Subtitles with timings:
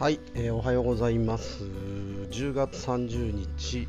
[0.00, 1.62] はい、えーおはようございます。
[1.62, 3.86] 10月30日、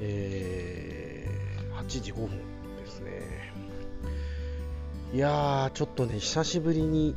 [0.00, 2.28] えー8時5分
[2.76, 3.52] ですね。
[5.12, 7.16] いやー、ちょっとね、久しぶりに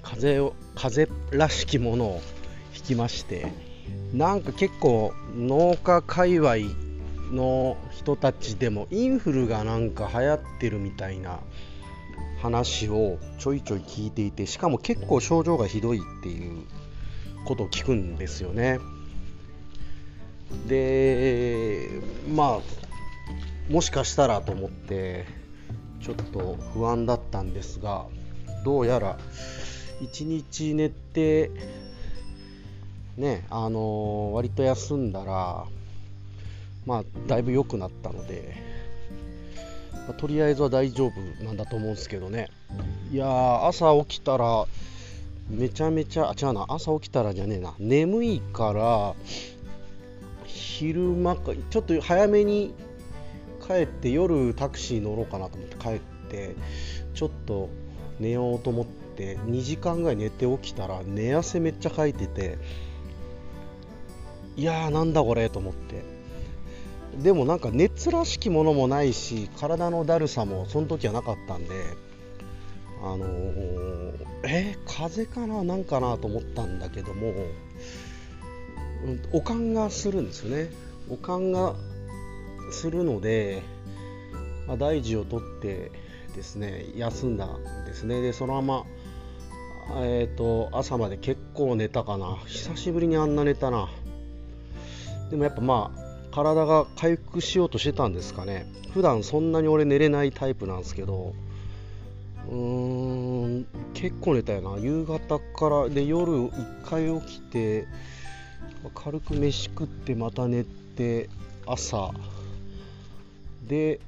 [0.00, 2.22] 風を風らしきものを
[2.76, 3.48] 引きまして、
[4.14, 6.54] なんか結構、農家界隈
[7.32, 11.40] の人たちでも、インフルがなんか流行ってるみたいな。
[12.46, 16.62] 話をちょいちょい聞いていてしかも結構症状がひどいっていう
[17.44, 18.78] ことを聞くんですよね。
[20.68, 21.88] で
[22.32, 25.26] まあもしかしたらと思って
[26.00, 28.06] ちょっと不安だったんですが
[28.64, 29.18] どうやら
[30.00, 31.50] 1日寝て
[33.16, 35.64] ねあの割と休んだら
[36.86, 38.54] まあだいぶ良くなったので
[40.06, 42.48] まあとりあえずは大丈夫なんだと思うんですけどね。
[43.12, 44.66] いやー朝起きたら
[45.48, 46.66] めちゃめちゃあ違うな。
[46.68, 47.74] 朝起きたらじゃねえな。
[47.78, 49.14] 眠いから
[50.44, 52.74] 昼間かちょっと早めに
[53.66, 56.00] 帰って夜タクシー乗ろうかなと思って帰っ
[56.30, 56.54] て
[57.14, 57.68] ちょっと
[58.20, 62.58] 寝ようと思って2時間ぐらい寝て起きたら寝汗めっちゃかいてて
[64.56, 66.04] いやーなんだこれと思って
[67.22, 71.70] でもなんか熱らしきものもないし体のだるさもその時はなかったんで
[73.02, 80.70] あのーえ風邪かななんかなと思ったんだけども、うん、おかんがするんですよね。
[81.08, 81.74] おかんが
[82.72, 83.62] するので、
[84.66, 85.92] まあ、大事を取って
[86.34, 88.20] ですね休んだんですね。
[88.20, 88.84] でそのまま
[90.02, 92.36] えー、と朝まで結構寝たかな。
[92.46, 93.88] 久しぶりにあんな寝たな。
[95.30, 96.05] でもやっぱまあ
[96.36, 98.66] 体が回復しようとしてたんですかね。
[98.92, 101.34] 普段そんなに俺寝れないタイプなんですけど。
[102.50, 102.54] うー
[103.60, 104.78] ん結構寝たよな。
[104.78, 107.86] 夕方からで夜1回起きて
[108.94, 111.30] 軽く飯食ってまた寝て
[111.64, 112.10] 朝。
[113.66, 113.98] でっ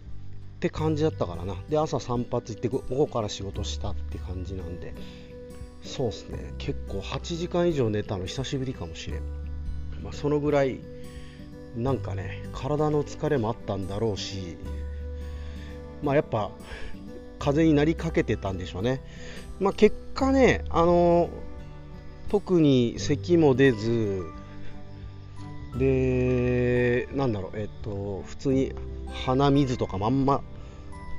[0.60, 1.56] て感じだったからな。
[1.70, 4.92] で朝散髪行って午後から仕事したって感じなんで。
[5.82, 6.52] そうっすね。
[6.58, 9.22] 結構8時間以上寝たの久しぶりかもしれん、
[10.02, 10.78] まあ、そのぐらい
[11.78, 14.56] なんかね体の疲れもあったんだろうし
[16.02, 16.50] まあやっぱ
[17.38, 19.00] 風になりかけてたんでしょうね。
[19.60, 21.30] まあ結果ねあの
[22.28, 24.24] 特に咳も出ず
[25.78, 28.72] でなんだろうえっと普通に
[29.24, 30.42] 鼻水とかもあんま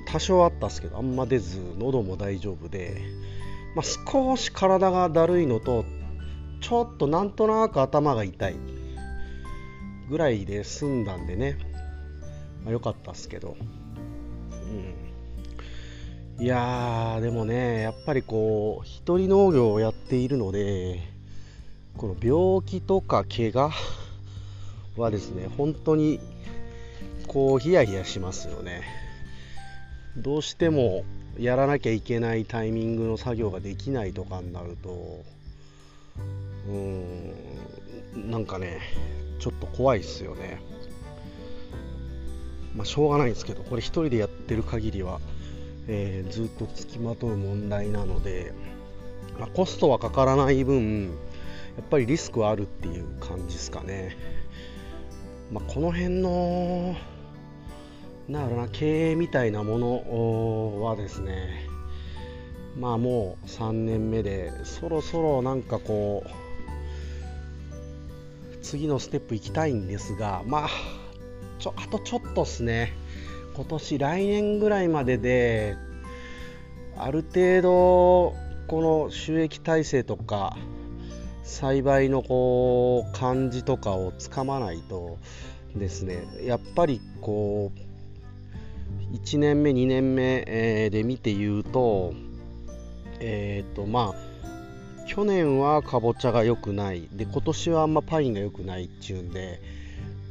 [0.08, 3.02] 多少あったっすけどあんま出ず喉も大丈夫で、
[3.76, 5.86] まあ、少し体がだるいのと
[6.62, 8.79] ちょっとなんとなく頭が痛い。
[10.10, 11.58] ぐらいで済んだんでね、
[12.64, 13.56] まあ、よかったっすけど、
[16.38, 21.00] うん、いやーでもねやっぱりこう一人農業をやっているので
[21.98, 23.72] この病気とか怪我
[24.98, 26.20] はですね本当に
[27.28, 28.82] こうヒヤヒヤしますよね。
[30.18, 31.04] どうしても
[31.38, 35.24] やらなきゃいけないタイミングの作業ができないとかになると
[36.68, 38.80] うーんなんかね
[39.40, 40.62] ちょっと怖いっすよね。
[42.76, 45.20] まあしょうがないんですけどこれ一人でやってる限りは、
[45.88, 48.54] えーずっとつきまとう問題なので、
[49.40, 51.08] まあコストはかからない分
[51.80, 54.18] やっぱりリスクはあるっていう感じですかね、
[55.52, 56.96] まあ、この辺の
[58.28, 61.68] なんだろうな経営みたいなものはですね
[62.78, 66.49] まあもう3年目でそろそろなんかこう
[68.70, 70.70] 次のステップ行きたいんですがまあ
[71.58, 72.94] ちょあとちょっとですね。
[73.56, 75.76] 今年来年ぐらいまでで
[76.96, 78.36] ある程度
[78.68, 80.56] この収益体制とか
[81.44, 85.18] 栽培のこう感じとかをつかまないと
[85.76, 87.72] ですねやっぱりこ
[89.12, 92.14] う1年目2年目、で見て言うと
[93.20, 94.29] えっ、とまあ
[95.10, 97.10] 去年はかぼちゃが良くない。
[97.12, 99.60] で今年はあんまパインが良くないっていうんで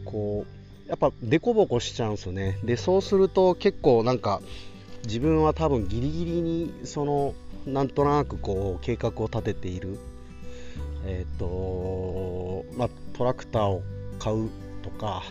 [0.04, 0.46] こ
[0.86, 2.60] うやっぱデコボコしちゃうんですよね。
[2.62, 4.40] でそうすると結構なんか
[5.04, 7.34] 自分は多分ギリギリにその
[7.66, 9.98] なんとなくこう計画を立てている。
[11.06, 13.82] えっ、とまあトラクターを
[14.20, 14.48] 買う
[14.82, 15.24] とか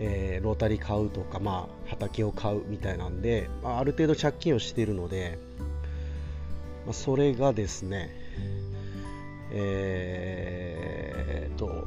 [0.00, 5.38] えーロータリー買うとか、まあ、畑を買うみたいなんで、まあ、ある程度借金をしているので、
[6.86, 8.19] まあ、それがですね、
[9.52, 11.86] えー、と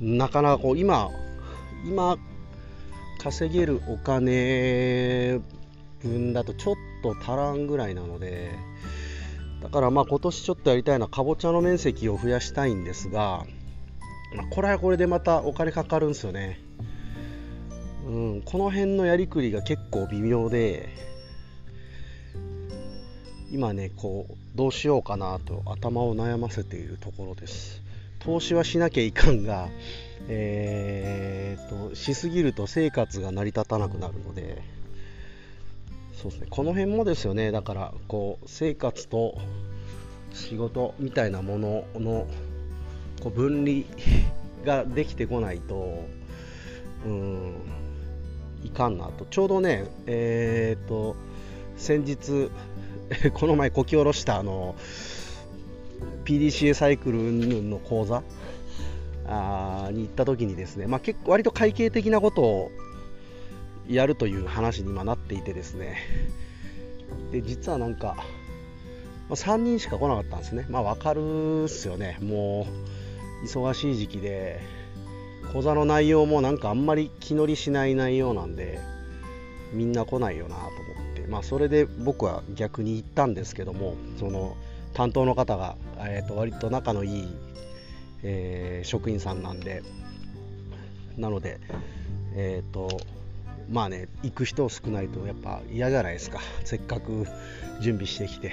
[0.00, 1.10] なかなかこう今
[1.84, 2.16] 今
[3.18, 5.40] 稼げるお金
[6.02, 8.50] 分だとちょっと足らんぐらいなので
[9.62, 13.44] だからまあ今年ちょっとやりたいのはかぼちゃの面積を増やしたいんですが、
[14.34, 16.60] まあ、これはこれでまたお金かかるんですよね、
[18.06, 20.88] うん、この辺のやりくりが結構微妙で
[23.50, 27.82] 今ねこうどうしようかなと頭を悩ませているところです。
[28.18, 29.68] 投資はしなきゃいかんが、
[30.28, 34.62] えーと、しすぎると生活が成り立たなくなるので。
[36.20, 36.46] そうですね。
[36.50, 37.50] この辺もですよね。
[37.50, 39.38] だからこう生活と
[40.34, 42.26] 仕事みたいなものの
[43.22, 43.84] こう分離
[44.64, 46.04] ができてこないと
[47.06, 47.54] うん
[48.62, 49.24] いかんなと。
[49.24, 51.16] ちょうどねえっ、ー、と
[51.76, 52.50] 先日
[53.34, 54.76] この前こき下ろしたあの
[56.24, 58.22] PDCA サイクルの講座？
[59.26, 62.70] あに行った時にですね、まあ、結構割と会計的なことを
[63.88, 65.98] やるという話に今なっていてですね。
[67.30, 68.24] で実はなんか、ま
[69.30, 70.66] あ、3人しか来なかったんですね。
[70.68, 72.18] まあ分かるっすよね。
[72.20, 72.66] も
[73.42, 74.60] う忙しい時期で
[75.52, 78.80] 講座の内容もなんかあんまり気乗りしない内容なんで。
[79.72, 80.70] みんな来ないよなと思
[81.12, 81.26] って。
[81.28, 84.56] まあそれで僕は逆に行ったんですけどもその
[84.94, 87.28] 担当の方が、えー、と割と仲のいい、
[88.22, 89.82] えー、職員さんなんで。
[91.16, 91.60] なので
[92.34, 93.00] えっ、ー、と
[93.70, 96.40] まあね行く人少ないとやっぱ嫌じゃないですか。
[96.64, 97.26] せっかく
[97.80, 98.52] 準備してきて。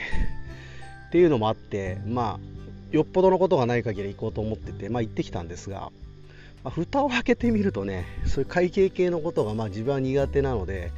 [1.08, 2.58] っていうのもあってまあ
[2.92, 5.92] よっぽどのことがない限り行こうと思っててまあ行ってきたんですが、
[6.68, 10.92] まあ、蓋を開けてみるとねそういう会計系のことがまあ自分は苦手なので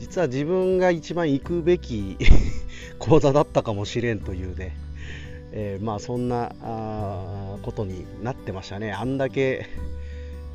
[0.00, 2.16] 実は自分が一番行くべき
[2.98, 4.76] 講座だったかもしれんというね、
[5.52, 8.90] えー、まあそんなあことになってましたね。
[8.90, 9.66] あんだけ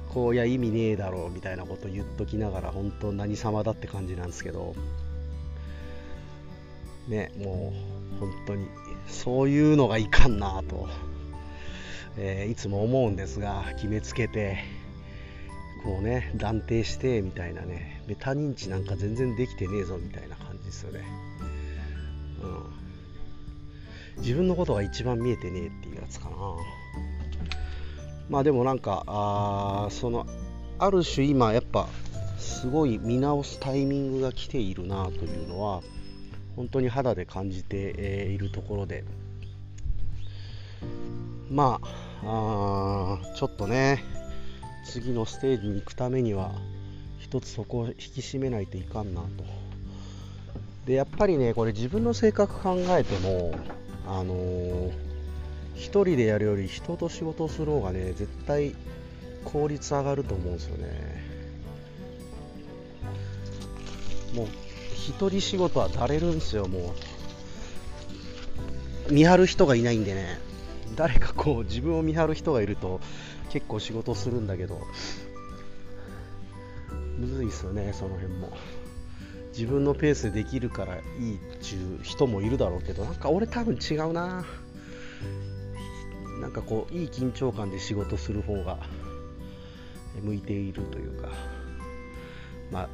[0.10, 4.76] こういや意味ねえだろうみたいなこと言っときながら本当何様だって感じなんですけど
[7.08, 7.72] ねも
[8.18, 8.68] う本当に
[9.08, 10.90] そういうのがいかんなと、
[12.18, 14.58] えー、いつも思うんですが決めつけて
[15.84, 18.02] こうね断定してみたいなね。
[18.10, 21.06] メタ認知なんか全然できてねえぞみたいな感じですよね、
[24.18, 26.36] うん、自分のことが一番見えてねえっていうやつかな。
[28.30, 30.26] まあでもなんかあその
[30.80, 31.88] ある種今やっぱ
[32.40, 35.82] すごい見直すタイミングが来ているなというのは
[36.56, 39.04] 本当に肌で感じているところで。
[41.50, 41.80] ま
[42.24, 44.04] ああちょっとね
[44.86, 46.51] 次のステージに行くためには
[47.19, 49.28] 一つそこを引き締めないといかんなと。
[50.86, 53.54] でやっぱりねこれ自分の性格考えても
[54.07, 54.92] あのー、
[55.75, 58.75] 一人でやるより人と仕事をする方がね絶対
[59.45, 61.30] 効率上がると思うんですよね。
[64.34, 64.48] もう
[64.94, 66.94] 一人仕事はだれるんですよも
[69.10, 69.13] う。
[69.13, 70.49] 見張る人がいないんでね。
[70.96, 73.00] 誰かこう自分を見張る人がいると
[73.50, 74.82] 結構仕事するんだけど
[77.18, 78.52] むずいっすよねその辺も。
[79.52, 84.46] 自分のペースでできるからいいっちゅう人もいるだろうけどなんか俺多分違うな。
[86.40, 88.78] なんかこういい緊張感で仕事する方が
[90.22, 91.30] 向いているというか。
[92.72, 92.90] まあ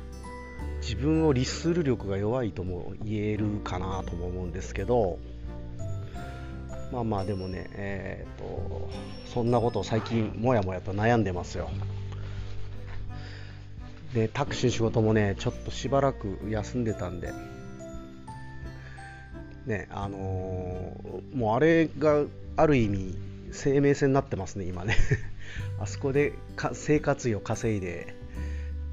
[0.82, 5.20] 自分を律する力が弱いとも言えるかなとも思うんですけど
[6.92, 8.90] まあまあでもね、えーと、
[9.34, 11.70] そんなことを最近もやもやと悩んでますよ。
[14.14, 17.34] でタクシー仕事もねちょっとしばらく休んでたんで。
[19.66, 22.24] ねあのー、もうあれが
[22.56, 23.18] ある意味
[23.52, 24.96] 生命線になってますね今ね。
[25.82, 28.14] あそこでか生活費を稼いで。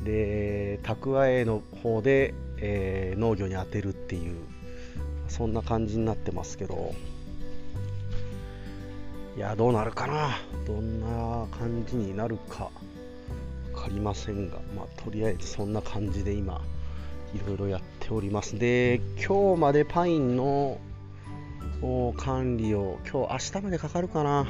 [0.02, 4.34] で蓄えの方で、えー、農業に充てるっていう
[5.28, 6.94] そんな感じになってますけど。
[9.34, 10.36] いやどうなるかな。
[10.66, 12.70] どんな感じになるか。
[13.72, 16.60] 分かりませんが、まあ、とりあえずそんな感じで今
[17.34, 18.58] いろいろやっております。
[18.58, 20.78] で今日までパインの
[22.18, 24.46] 管理を今日明日までかかるかな。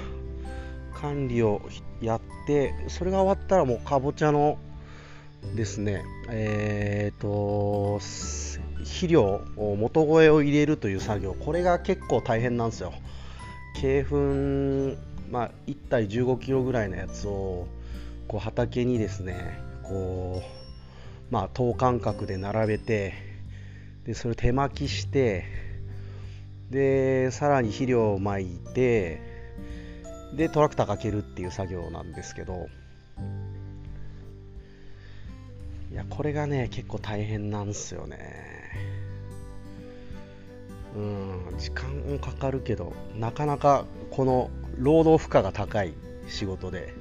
[0.95, 1.63] 管理を
[2.01, 4.59] やってそれが終わったらもうかぼちゃの
[5.57, 7.99] ですねえっ、ー、と
[8.79, 11.35] 肥料元肥を入れるという作業。
[11.35, 12.93] これが結構大変なんですよ。
[13.75, 14.97] 鶏粉、
[15.31, 17.67] まあ、1体15キロぐらいのやつを
[18.29, 20.43] こう畑にですねこ
[21.31, 23.15] う、まあ、等間隔で並べて
[24.05, 25.45] でそれを手巻きして
[26.71, 29.21] でさらに肥料をまいて
[30.35, 32.69] でトラクターかけるっていう作業なんですけど
[35.93, 38.63] いやこれがね結構大変なんですよね。
[40.97, 41.32] うん。
[41.59, 45.95] 時間もかかるけどなかなかこの労働負荷が高い
[46.29, 46.95] 仕事で、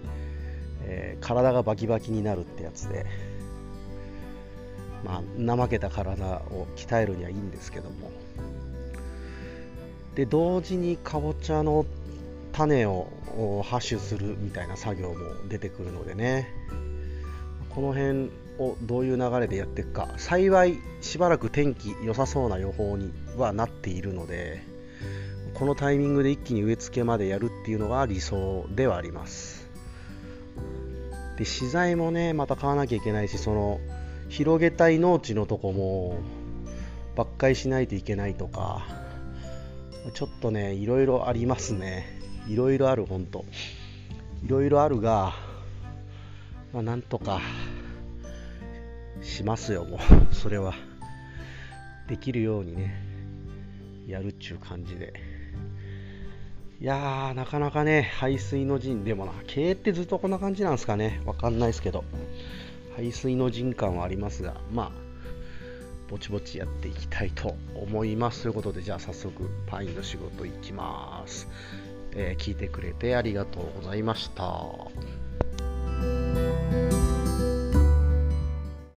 [0.83, 3.05] えー、体がバキバキになるってやつで、
[5.03, 8.11] まあ、怠けた体を鍛えるにはいいんですけども。
[10.15, 11.85] で同時にかぼちゃの
[12.51, 13.07] 種を
[13.63, 15.15] ハッシュするみたいな作業も
[15.47, 16.49] 出てくるのでね
[17.73, 20.09] この辺をどういう流れでやっていくか。
[20.17, 24.61] 幸いしばらく天気良さそうな予報にはなっているので
[25.53, 29.69] このタイミングで一気に植え付けまでやるっていうのが理想ではあります。
[31.37, 33.79] で資材もねまた買わなきゃいけないしその
[34.29, 36.17] 広げたい農地のとこも
[37.15, 38.85] 伐採しないといけないとか
[40.13, 42.19] ちょっとねいろいろありますね。
[42.47, 43.45] いろいろある本当
[44.43, 45.33] いろいろあるが
[46.73, 47.41] まあなんとか
[49.21, 49.99] しますよもう。
[50.33, 50.73] それは。
[52.07, 52.93] できるようにね
[54.05, 55.13] やるっちゅう感じで。
[56.79, 61.21] いやーなかなかね排水の陣でもな経営ってずっとこんな感じなんですかね。
[61.25, 62.03] わかんないですけど。
[62.95, 64.91] 排水の陣感はありますがまあ
[66.09, 68.43] ぼちぼちやっていきたいと思います。
[68.43, 71.47] ということでじゃあ早速パインの仕事いきます、
[72.13, 75.20] えー、聞いてくれてありがとうございました。